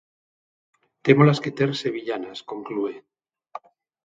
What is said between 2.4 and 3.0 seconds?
conclúe.